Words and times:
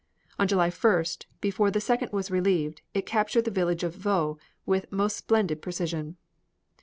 On 0.39 0.47
July 0.47 0.71
1st, 0.71 1.25
before 1.41 1.69
the 1.69 1.79
Second 1.79 2.11
was 2.11 2.31
relieved, 2.31 2.81
it 2.91 3.05
captured 3.05 3.45
the 3.45 3.51
village 3.51 3.83
of 3.83 3.93
Vaux 3.93 4.41
with 4.65 4.91
most 4.91 5.15
splendid 5.15 5.61
precision. 5.61 6.17